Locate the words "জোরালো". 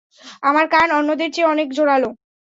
1.73-2.09